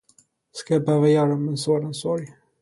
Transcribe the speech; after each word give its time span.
Ska 0.51 0.73
jag 0.73 0.85
behöva 0.85 1.07
göra 1.09 1.29
dem 1.29 1.47
en 1.49 1.57
sådan 1.57 1.93
sorg? 1.93 2.27